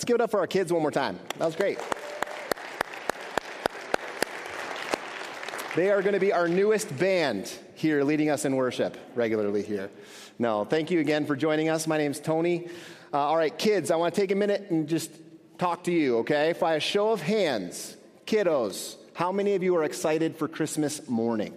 [0.00, 1.18] Let's give it up for our kids one more time.
[1.36, 1.78] That was great.
[5.76, 9.90] They are going to be our newest band here, leading us in worship regularly here.
[10.38, 11.86] No, thank you again for joining us.
[11.86, 12.68] My name's Tony.
[13.12, 15.10] Uh, all right, kids, I want to take a minute and just
[15.58, 16.54] talk to you, okay?
[16.58, 21.52] By a show of hands, kiddos, how many of you are excited for Christmas morning?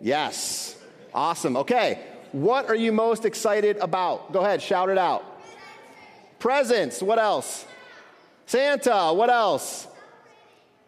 [0.00, 0.80] Yes.
[1.12, 1.56] Awesome.
[1.56, 2.00] Okay.
[2.30, 4.32] What are you most excited about?
[4.32, 5.33] Go ahead, shout it out.
[6.44, 7.00] Presents.
[7.00, 7.64] What else?
[8.44, 9.14] Santa.
[9.14, 9.86] What else?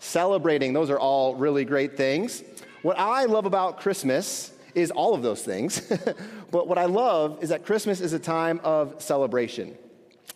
[0.01, 0.75] Celebrating.
[0.75, 2.45] Those are all really great things.
[2.83, 5.81] What I love about Christmas is all of those things.
[6.51, 9.79] but what I love is that Christmas is a time of celebration.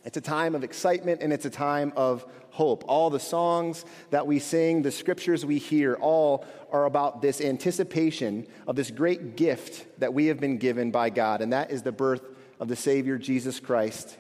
[0.07, 2.83] It's a time of excitement and it's a time of hope.
[2.89, 8.47] All the songs that we sing, the scriptures we hear, all are about this anticipation
[8.67, 11.93] of this great gift that we have been given by God, and that is the
[11.93, 12.23] birth
[12.59, 14.17] of the Savior, Jesus Christ,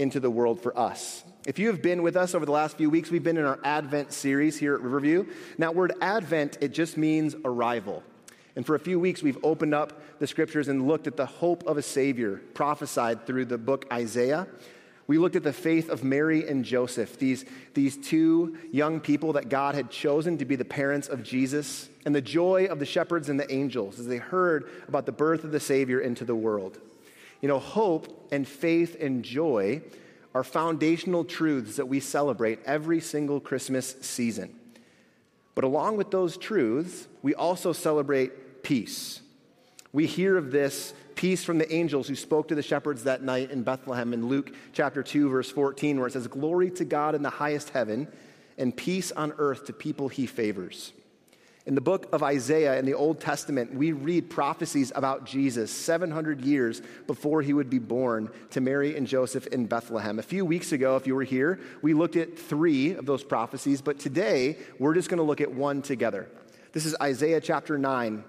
[0.00, 1.22] into the world for us.
[1.46, 3.60] If you have been with us over the last few weeks, we've been in our
[3.62, 5.26] Advent series here at Riverview.
[5.58, 8.02] Now, word Advent, it just means arrival.
[8.56, 11.66] And for a few weeks, we've opened up the scriptures and looked at the hope
[11.66, 14.48] of a Savior prophesied through the book Isaiah.
[15.06, 17.44] We looked at the faith of Mary and Joseph, these,
[17.74, 22.14] these two young people that God had chosen to be the parents of Jesus, and
[22.14, 25.52] the joy of the shepherds and the angels as they heard about the birth of
[25.52, 26.78] the Savior into the world.
[27.40, 29.82] You know, hope and faith and joy
[30.34, 34.54] are foundational truths that we celebrate every single Christmas season.
[35.54, 39.20] But along with those truths, we also celebrate peace.
[39.92, 43.50] We hear of this peace from the angels who spoke to the shepherds that night
[43.50, 47.22] in Bethlehem in Luke chapter 2, verse 14, where it says, Glory to God in
[47.22, 48.06] the highest heaven,
[48.56, 50.92] and peace on earth to people he favors.
[51.66, 56.40] In the book of Isaiah in the Old Testament, we read prophecies about Jesus 700
[56.40, 60.18] years before he would be born to Mary and Joseph in Bethlehem.
[60.18, 63.82] A few weeks ago, if you were here, we looked at three of those prophecies,
[63.82, 66.30] but today we're just going to look at one together.
[66.72, 68.24] This is Isaiah chapter 9,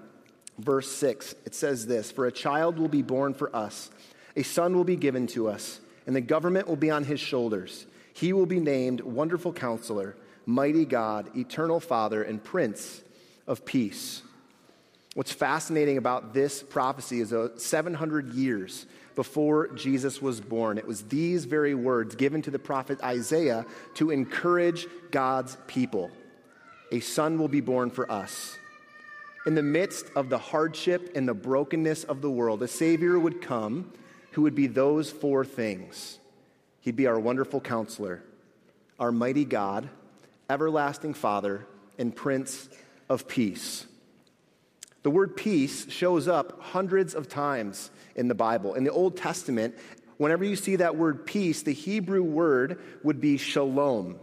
[0.60, 3.92] verse 6, it says this For a child will be born for us,
[4.36, 7.86] a son will be given to us, and the government will be on his shoulders.
[8.14, 13.04] He will be named Wonderful Counselor, Mighty God, Eternal Father, and Prince
[13.52, 14.22] of Peace.
[15.14, 20.88] What's fascinating about this prophecy is uh, that 700 years before Jesus was born, it
[20.88, 26.10] was these very words given to the prophet Isaiah to encourage God's people.
[26.94, 28.58] A son will be born for us
[29.46, 33.42] in the midst of the hardship and the brokenness of the world, a Savior would
[33.42, 33.92] come
[34.32, 36.20] who would be those four things.
[36.82, 38.24] He'd be our wonderful counselor,
[39.00, 39.90] our mighty God,
[40.50, 41.66] everlasting Father,
[41.98, 42.70] and Prince
[43.12, 43.86] of Peace.
[45.04, 48.76] The word peace shows up hundreds of times in the Bible.
[48.76, 49.76] In the Old Testament,
[50.16, 54.18] whenever you see that word peace, the Hebrew word would be shalom.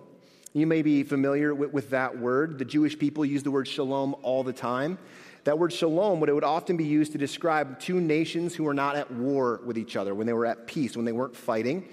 [0.54, 2.58] You may be familiar with, with, that word.
[2.58, 4.98] The Jewish people use the word shalom all the time.
[5.44, 8.74] That word shalom, what it would often be used to describe two nations who were
[8.74, 11.86] not at war with each other, when they were at peace, when they weren't fighting.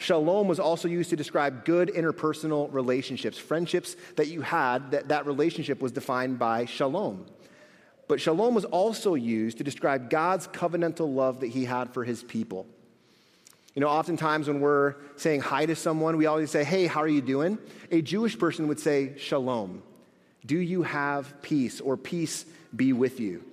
[0.00, 5.26] Shalom was also used to describe good interpersonal relationships, friendships that you had, that, that
[5.26, 7.26] relationship was defined by shalom.
[8.08, 12.22] But shalom was also used to describe God's covenantal love that he had for his
[12.22, 12.66] people.
[13.74, 17.06] You know, oftentimes when we're saying hi to someone, we always say, Hey, how are
[17.06, 17.58] you doing?
[17.90, 19.82] A Jewish person would say, Shalom.
[20.46, 23.44] Do you have peace or peace be with you?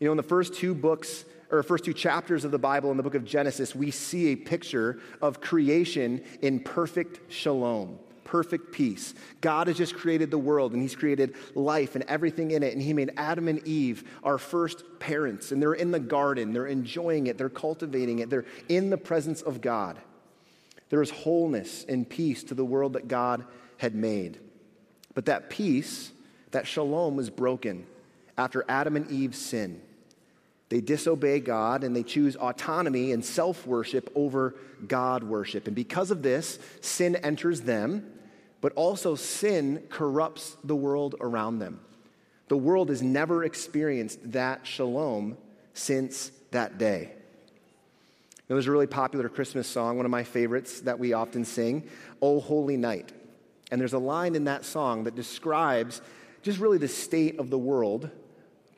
[0.00, 2.96] You know, in the first two books, or first two chapters of the Bible in
[2.96, 7.98] the book of Genesis, we see a picture of creation in perfect shalom
[8.28, 9.14] perfect peace.
[9.40, 12.74] God has just created the world and He's created life and everything in it.
[12.74, 15.50] And He made Adam and Eve our first parents.
[15.50, 19.40] And they're in the garden, they're enjoying it, they're cultivating it, they're in the presence
[19.40, 19.98] of God.
[20.90, 23.44] There is wholeness and peace to the world that God
[23.78, 24.38] had made.
[25.14, 26.12] But that peace,
[26.50, 27.86] that shalom, was broken
[28.36, 29.80] after Adam and Eve sin.
[30.68, 34.54] They disobey God and they choose autonomy and self worship over
[34.86, 35.66] God worship.
[35.66, 38.12] And because of this, sin enters them
[38.60, 41.80] but also sin corrupts the world around them.
[42.48, 45.36] The world has never experienced that shalom
[45.74, 47.12] since that day.
[48.48, 51.86] Now, there's a really popular Christmas song, one of my favorites that we often sing,
[52.22, 53.12] Oh Holy Night.
[53.70, 56.00] And there's a line in that song that describes
[56.42, 58.10] just really the state of the world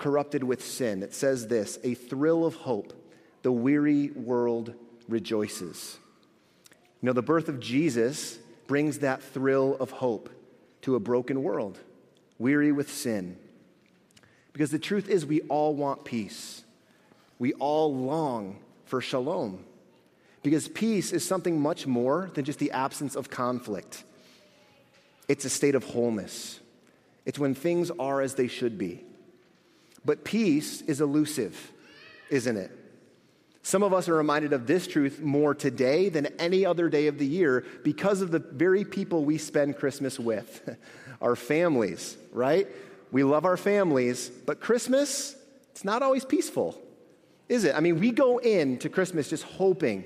[0.01, 1.05] corrupted with sin.
[1.05, 2.93] It says this A thrill of hope,
[3.43, 4.75] the weary world
[5.09, 5.99] rejoices.
[7.01, 10.29] You know, the birth of Jesus brings that thrill of hope
[10.83, 11.79] to a broken world,
[12.39, 13.37] weary with sin.
[14.53, 16.65] Because the truth is, we all want peace.
[17.39, 19.65] We all long for shalom.
[20.43, 24.05] Because peace is something much more than just the absence of conflict,
[25.29, 26.59] it's a state of wholeness.
[27.27, 29.05] It's when things are as they should be.
[30.05, 31.73] But peace is elusive,
[32.31, 32.71] isn't it?
[33.63, 37.19] Some of us are reminded of this truth more today than any other day of
[37.19, 40.77] the year because of the very people we spend Christmas with
[41.21, 42.67] our families, right?
[43.13, 45.37] We love our families, but Christmas,
[45.73, 46.81] it's not always peaceful,
[47.49, 47.75] is it?
[47.75, 50.05] I mean, we go into Christmas just hoping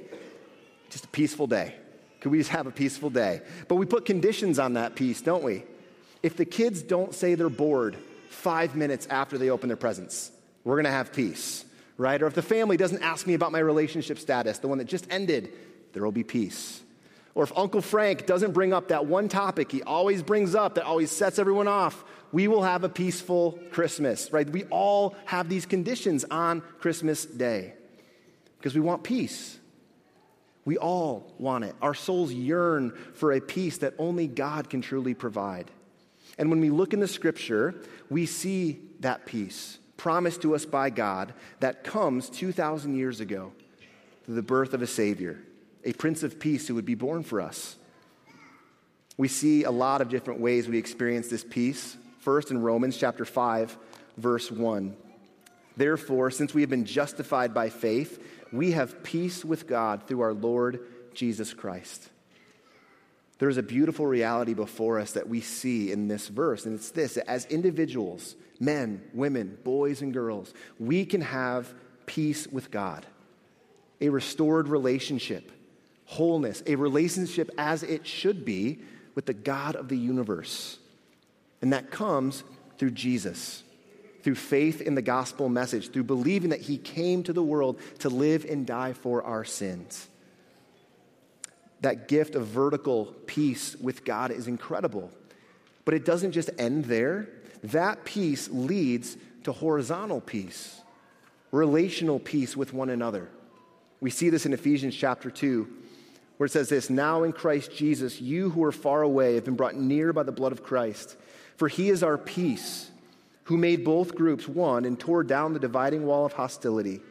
[0.90, 1.76] just a peaceful day.
[2.20, 3.42] Could we just have a peaceful day?
[3.68, 5.64] But we put conditions on that peace, don't we?
[6.22, 7.96] If the kids don't say they're bored
[8.28, 10.30] five minutes after they open their presents,
[10.64, 11.64] we're gonna have peace
[11.96, 12.20] right?
[12.22, 15.06] Or if the family doesn't ask me about my relationship status, the one that just
[15.10, 15.52] ended,
[15.92, 16.82] there will be peace.
[17.34, 20.84] Or if Uncle Frank doesn't bring up that one topic he always brings up that
[20.84, 24.48] always sets everyone off, we will have a peaceful Christmas, right?
[24.48, 27.74] We all have these conditions on Christmas Day
[28.58, 29.58] because we want peace.
[30.64, 31.74] We all want it.
[31.82, 35.70] Our souls yearn for a peace that only God can truly provide.
[36.38, 37.74] And when we look in the scripture,
[38.10, 43.52] we see that peace promised to us by God that comes 2,000 years ago
[44.24, 45.40] through the birth of a Savior,
[45.84, 47.76] a Prince of Peace who would be born for us.
[49.16, 51.96] We see a lot of different ways we experience this peace.
[52.18, 53.78] First, in Romans chapter 5,
[54.16, 54.96] verse 1.
[55.76, 58.22] Therefore, since we have been justified by faith,
[58.52, 60.80] we have peace with God through our Lord
[61.14, 62.10] Jesus Christ.
[63.44, 66.92] There is a beautiful reality before us that we see in this verse, and it's
[66.92, 71.74] this as individuals, men, women, boys, and girls, we can have
[72.06, 73.04] peace with God,
[74.00, 75.52] a restored relationship,
[76.06, 78.78] wholeness, a relationship as it should be
[79.14, 80.78] with the God of the universe.
[81.60, 82.44] And that comes
[82.78, 83.62] through Jesus,
[84.22, 88.08] through faith in the gospel message, through believing that he came to the world to
[88.08, 90.08] live and die for our sins.
[91.84, 95.10] That gift of vertical peace with God is incredible.
[95.84, 97.28] But it doesn't just end there
[97.62, 100.80] that peace leads to horizontal peace,
[101.50, 103.28] relational peace with one another.
[104.00, 105.68] We see this in Ephesians chapter 2,
[106.38, 109.54] where it says this Now in Christ Jesus, you who are far away have been
[109.54, 111.18] brought near by the blood of Christ.
[111.58, 112.90] For he is our peace,
[113.42, 117.02] who made both groups one and tore down the dividing wall of hostility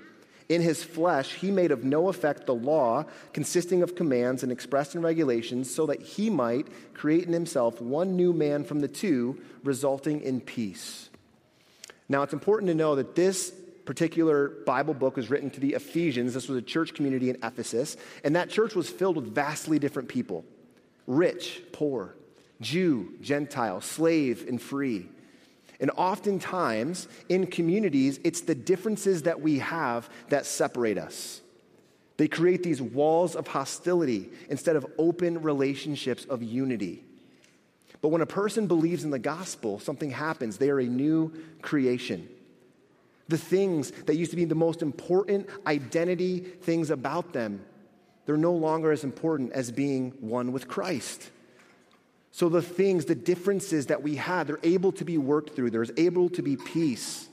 [0.50, 4.96] in his flesh, he made of no effect the law, consisting of commands and expressed
[4.96, 9.42] in regulations, so that he might create in himself one new man from the two,
[9.64, 11.10] resulting in peace.
[12.10, 13.54] Now, it's important to know that this
[13.86, 16.34] particular Bible book was written to the Ephesians.
[16.34, 20.10] This was a church community in Ephesus, and that church was filled with vastly different
[20.10, 20.46] people
[21.06, 22.16] rich, poor,
[22.62, 25.10] Jew, Gentile, slave, and free.
[25.80, 31.42] And oftentimes in communities, it's the differences that we have that separate us.
[32.18, 37.04] They create these walls of hostility instead of open relationships of unity.
[38.02, 40.58] But when a person believes in the gospel, something happens.
[40.58, 42.28] They are a new creation.
[43.30, 47.64] The things that used to be the most important identity things about them,
[48.26, 51.32] they're no longer as important as being one with Christ.
[52.34, 55.70] So the things, the differences that we had, they're able to be worked through.
[55.70, 57.30] There's able to be peace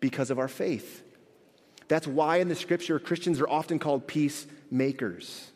[0.00, 1.02] because of our faith.
[1.88, 5.50] That's why in the scripture, Christians are often called peacemakers.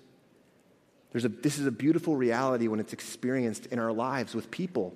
[1.13, 4.95] There's a, this is a beautiful reality when it's experienced in our lives with people.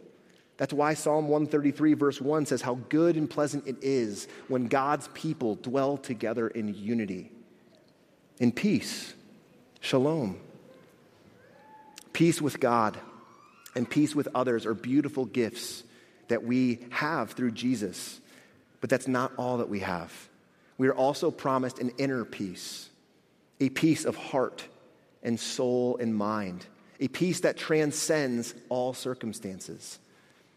[0.59, 5.09] That's why Psalm 133, verse 1 says, How good and pleasant it is when God's
[5.14, 7.33] people dwell together in unity,
[8.38, 9.14] in peace,
[9.80, 10.38] shalom.
[12.12, 12.99] Peace with God
[13.78, 15.85] and peace with others are beautiful gifts
[16.26, 18.20] that we have through Jesus.
[18.80, 20.12] But that's not all that we have.
[20.76, 22.90] We are also promised an inner peace,
[23.61, 24.64] a peace of heart
[25.23, 26.66] and soul and mind,
[27.00, 29.99] a peace that transcends all circumstances.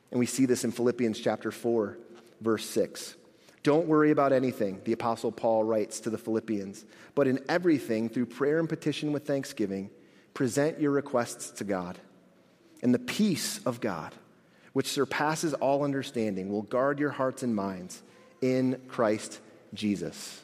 [0.10, 1.98] And we see this in Philippians chapter 4,
[2.42, 3.16] verse 6.
[3.64, 8.26] Don't worry about anything, the Apostle Paul writes to the Philippians, but in everything, through
[8.26, 9.92] prayer and petition with thanksgiving,
[10.34, 12.00] present your requests to God
[12.82, 14.14] and the peace of God,
[14.74, 18.02] which surpasses all understanding, will guard your hearts and minds
[18.42, 19.40] in Christ
[19.74, 20.42] Jesus.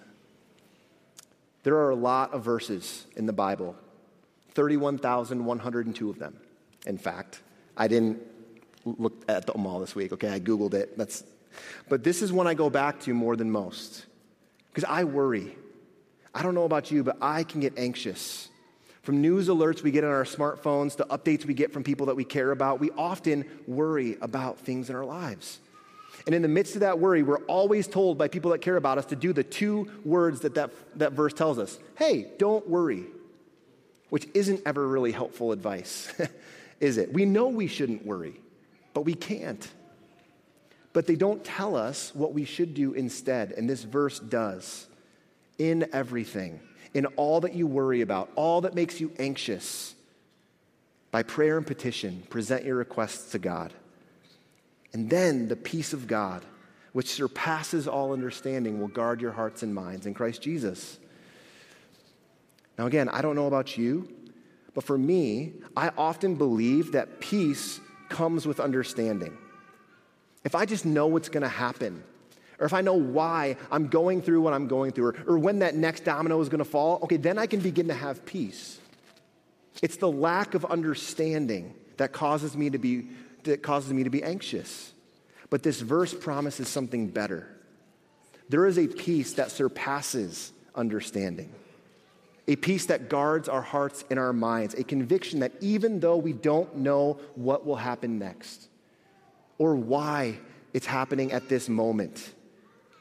[1.63, 3.75] There are a lot of verses in the Bible,
[4.51, 6.37] 31,102 of them.
[6.85, 7.41] In fact,
[7.75, 8.21] I didn't
[8.85, 10.29] look at them all this week, okay?
[10.29, 10.97] I Googled it.
[10.97, 11.23] That's,
[11.89, 14.05] but this is one I go back to more than most
[14.69, 15.57] because I worry.
[16.33, 18.49] I don't know about you, but I can get anxious
[19.07, 22.15] from news alerts we get on our smartphones to updates we get from people that
[22.17, 25.61] we care about, we often worry about things in our lives.
[26.25, 28.97] And in the midst of that worry, we're always told by people that care about
[28.97, 33.05] us to do the two words that that, that verse tells us hey, don't worry.
[34.09, 36.13] which isn't ever really helpful advice,
[36.81, 37.13] is it?
[37.13, 38.41] We know we shouldn't worry,
[38.93, 39.65] but we can't.
[40.91, 44.85] But they don't tell us what we should do instead, and this verse does.
[45.57, 46.59] In everything,
[46.97, 49.93] in all that you worry about, all that makes you anxious,
[51.11, 53.71] by prayer and petition, present your requests to God.
[54.93, 56.43] And then the peace of God,
[56.93, 60.97] which surpasses all understanding, will guard your hearts and minds in Christ Jesus.
[62.79, 64.11] Now, again, I don't know about you,
[64.73, 69.37] but for me, I often believe that peace comes with understanding.
[70.43, 72.01] If I just know what's going to happen,
[72.59, 75.59] or if I know why I'm going through what I'm going through, or, or when
[75.59, 78.79] that next domino is going to fall, okay, then I can begin to have peace.
[79.83, 83.09] It's the lack of understanding that causes me to be,
[83.43, 84.93] that causes me to be anxious.
[85.49, 87.47] But this verse promises something better.
[88.49, 91.51] There is a peace that surpasses understanding,
[92.47, 96.33] a peace that guards our hearts and our minds, a conviction that even though we
[96.33, 98.69] don't know what will happen next
[99.57, 100.37] or why
[100.73, 102.33] it's happening at this moment,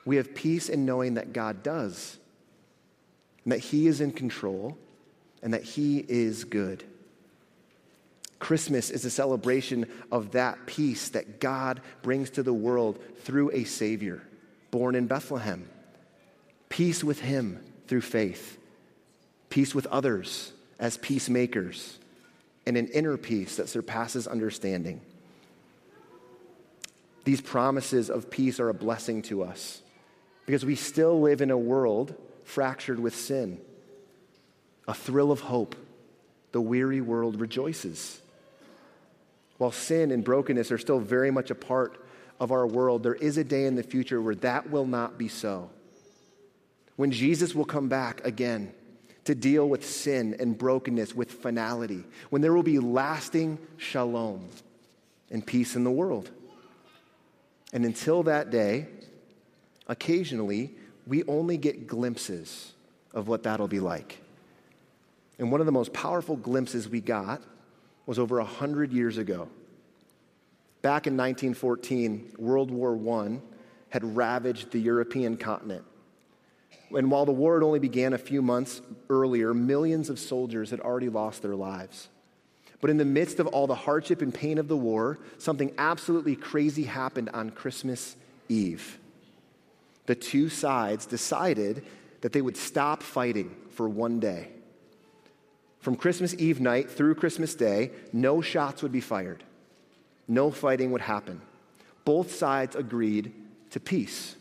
[0.06, 2.16] we have peace in knowing that God does,
[3.44, 4.78] and that He is in control,
[5.42, 6.84] and that He is good.
[8.38, 13.64] Christmas is a celebration of that peace that God brings to the world through a
[13.64, 14.22] Savior
[14.70, 15.68] born in Bethlehem.
[16.68, 18.58] Peace with Him through faith,
[19.48, 21.98] peace with others as peacemakers,
[22.66, 25.00] and an inner peace that surpasses understanding.
[27.24, 29.82] These promises of peace are a blessing to us
[30.46, 33.60] because we still live in a world fractured with sin.
[34.88, 35.74] A thrill of hope.
[36.52, 38.20] The weary world rejoices.
[39.58, 42.02] While sin and brokenness are still very much a part
[42.38, 45.28] of our world, there is a day in the future where that will not be
[45.28, 45.70] so.
[46.94, 48.72] When Jesus will come back again
[49.24, 54.48] to deal with sin and brokenness with finality, when there will be lasting shalom
[55.30, 56.30] and peace in the world.
[57.72, 58.86] And until that day,
[59.88, 60.74] occasionally,
[61.06, 62.72] we only get glimpses
[63.12, 64.20] of what that'll be like.
[65.38, 67.42] And one of the most powerful glimpses we got
[68.06, 69.48] was over 100 years ago.
[70.82, 73.40] Back in 1914, World War I
[73.90, 75.84] had ravaged the European continent.
[76.94, 80.80] And while the war had only began a few months earlier, millions of soldiers had
[80.80, 82.08] already lost their lives.
[82.80, 86.36] But in the midst of all the hardship and pain of the war, something absolutely
[86.36, 88.16] crazy happened on Christmas
[88.48, 88.98] Eve.
[90.06, 91.84] The two sides decided
[92.20, 94.48] that they would stop fighting for one day.
[95.80, 99.44] From Christmas Eve night through Christmas Day, no shots would be fired,
[100.26, 101.40] no fighting would happen.
[102.04, 103.32] Both sides agreed
[103.70, 104.36] to peace.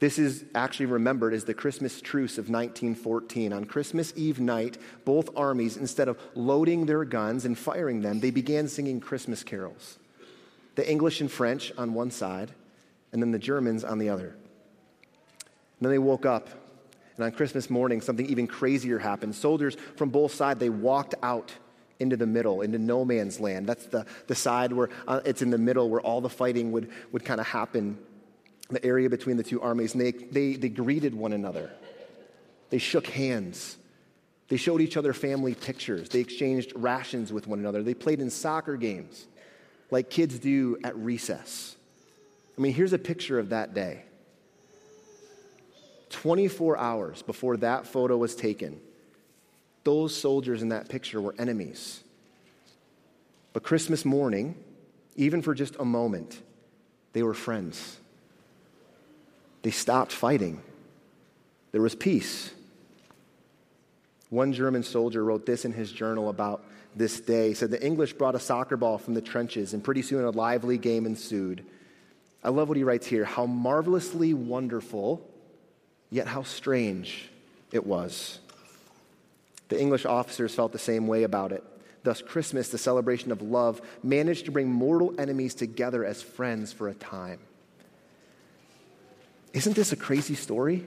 [0.00, 3.52] This is actually remembered as the Christmas truce of 1914.
[3.52, 8.30] On Christmas Eve night, both armies, instead of loading their guns and firing them, they
[8.30, 9.98] began singing Christmas carols.
[10.76, 12.52] The English and French on one side,
[13.12, 14.28] and then the Germans on the other.
[14.28, 16.48] And then they woke up
[17.20, 19.34] and on Christmas morning, something even crazier happened.
[19.34, 21.52] Soldiers from both sides, they walked out
[21.98, 23.66] into the middle, into no man's land.
[23.66, 26.90] That's the, the side where uh, it's in the middle where all the fighting would,
[27.12, 27.98] would kind of happen,
[28.70, 29.92] the area between the two armies.
[29.92, 31.70] And they, they, they greeted one another,
[32.70, 33.76] they shook hands.
[34.48, 36.08] They showed each other family pictures.
[36.08, 37.84] They exchanged rations with one another.
[37.84, 39.28] They played in soccer games
[39.92, 41.76] like kids do at recess.
[42.56, 44.02] I mean, here's a picture of that day.
[46.10, 48.80] 24 hours before that photo was taken,
[49.84, 52.02] those soldiers in that picture were enemies.
[53.52, 54.56] But Christmas morning,
[55.16, 56.40] even for just a moment,
[57.12, 57.98] they were friends.
[59.62, 60.62] They stopped fighting.
[61.72, 62.50] There was peace.
[64.28, 66.64] One German soldier wrote this in his journal about
[66.94, 67.48] this day.
[67.48, 70.30] He said, The English brought a soccer ball from the trenches, and pretty soon a
[70.30, 71.64] lively game ensued.
[72.42, 75.26] I love what he writes here how marvelously wonderful
[76.10, 77.30] Yet how strange
[77.72, 78.40] it was.
[79.68, 81.62] The English officers felt the same way about it.
[82.02, 86.88] Thus, Christmas, the celebration of love, managed to bring mortal enemies together as friends for
[86.88, 87.38] a time.
[89.52, 90.86] Isn't this a crazy story?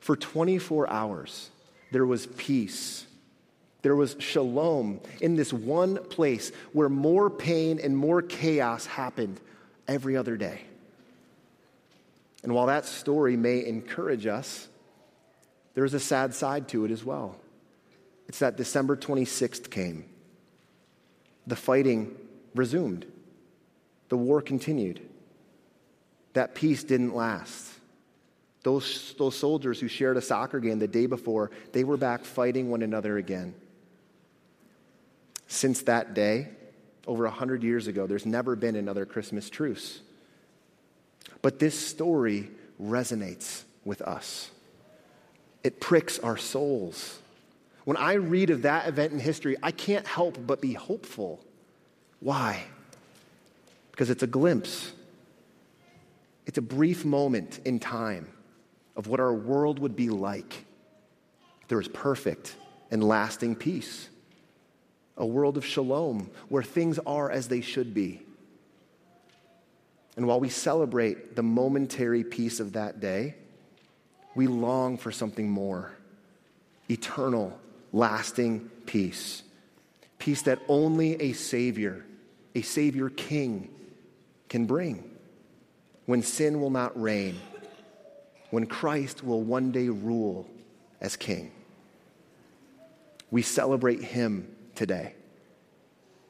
[0.00, 1.50] For 24 hours,
[1.90, 3.06] there was peace.
[3.82, 9.40] There was shalom in this one place where more pain and more chaos happened
[9.88, 10.60] every other day.
[12.42, 14.68] And while that story may encourage us,
[15.74, 17.36] there is a sad side to it as well.
[18.28, 20.04] It's that December 26th came.
[21.46, 22.14] The fighting
[22.54, 23.06] resumed.
[24.10, 25.00] The war continued.
[26.34, 27.72] That peace didn't last.
[28.62, 32.70] Those, those soldiers who shared a soccer game the day before, they were back fighting
[32.70, 33.54] one another again.
[35.46, 36.48] Since that day,
[37.08, 40.00] over 100 years ago, there's never been another Christmas truce.
[41.42, 42.50] But this story
[42.80, 44.50] resonates with us,
[45.64, 47.18] it pricks our souls.
[47.84, 51.40] When I read of that event in history, I can't help but be hopeful.
[52.20, 52.64] Why?
[53.90, 54.92] Because it's a glimpse,
[56.46, 58.28] it's a brief moment in time
[58.94, 60.66] of what our world would be like.
[61.68, 62.54] There is perfect
[62.90, 64.08] and lasting peace,
[65.18, 68.22] a world of shalom where things are as they should be.
[70.16, 73.34] And while we celebrate the momentary peace of that day,
[74.34, 75.92] we long for something more
[76.90, 77.58] eternal,
[77.92, 79.42] lasting peace.
[80.18, 82.04] Peace that only a Savior,
[82.54, 83.70] a Savior King,
[84.48, 85.04] can bring.
[86.06, 87.38] When sin will not reign,
[88.50, 90.48] when Christ will one day rule
[91.00, 91.52] as King.
[93.30, 94.48] We celebrate Him
[94.78, 95.14] today,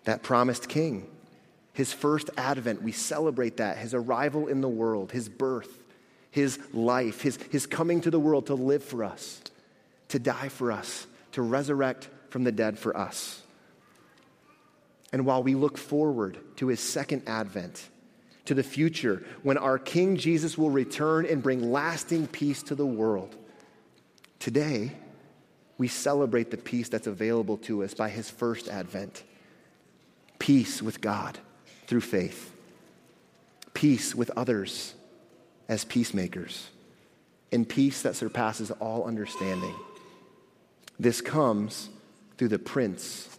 [0.05, 1.09] that promised King
[1.79, 5.79] his first advent, we celebrate that, his arrival in the world, his birth,
[6.33, 9.41] his life, his, his coming to the world to live for us,
[10.09, 13.41] to die for us, to resurrect from the dead for us.
[15.13, 17.89] And while we look forward to his second advent,
[18.47, 22.85] to the future, when our King Jesus will return and bring lasting peace to the
[22.85, 23.37] world,
[24.41, 24.95] today
[25.79, 29.23] we celebrate the peace that's available to us by his first advent
[30.39, 31.39] peace with God
[31.87, 32.55] through faith,
[33.75, 34.95] peace with others
[35.69, 36.69] as peacemakers,
[37.51, 39.75] and peace that surpasses all understanding.
[40.99, 41.89] This comes
[42.37, 43.39] through the Prince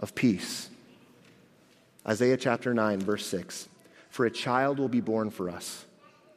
[0.00, 0.70] of Peace.
[2.06, 3.68] Isaiah chapter 9, verse 6
[4.10, 5.84] For a child will be born for us,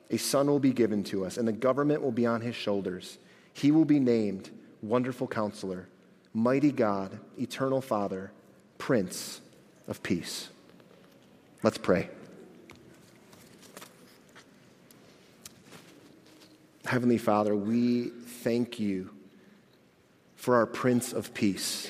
[0.09, 3.17] a son will be given to us, and the government will be on his shoulders.
[3.53, 4.49] He will be named
[4.81, 5.87] Wonderful Counselor,
[6.33, 8.31] Mighty God, Eternal Father,
[8.77, 9.41] Prince
[9.87, 10.49] of Peace.
[11.61, 12.09] Let's pray.
[16.85, 19.11] Heavenly Father, we thank you
[20.35, 21.89] for our Prince of Peace.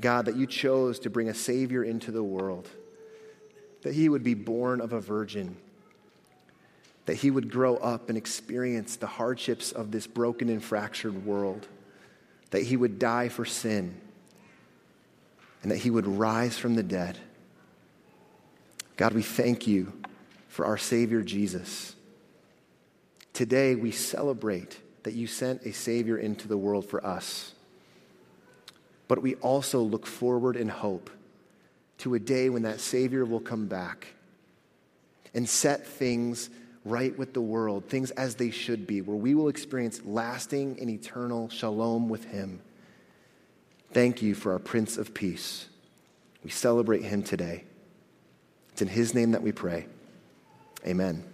[0.00, 2.68] God, that you chose to bring a Savior into the world,
[3.82, 5.56] that he would be born of a virgin,
[7.06, 11.66] that he would grow up and experience the hardships of this broken and fractured world,
[12.50, 14.00] that he would die for sin,
[15.62, 17.18] and that he would rise from the dead
[18.96, 19.92] God, we thank you
[20.48, 21.94] for our Savior Jesus.
[23.34, 27.52] Today, we celebrate that you sent a Savior into the world for us.
[29.06, 31.10] But we also look forward in hope
[31.98, 34.06] to a day when that Savior will come back
[35.34, 36.48] and set things
[36.86, 40.88] right with the world, things as they should be, where we will experience lasting and
[40.88, 42.60] eternal shalom with Him.
[43.92, 45.66] Thank you for our Prince of Peace.
[46.44, 47.64] We celebrate Him today.
[48.72, 49.86] It's in His name that we pray.
[50.86, 51.24] Amen.